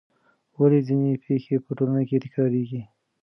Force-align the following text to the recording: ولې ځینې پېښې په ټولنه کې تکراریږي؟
ولې 0.59 0.79
ځینې 0.87 1.21
پېښې 1.25 1.55
په 1.65 1.71
ټولنه 1.77 2.01
کې 2.09 2.21
تکراریږي؟ 2.23 2.81